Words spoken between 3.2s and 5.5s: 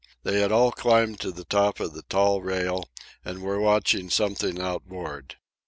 and were watching something outboard.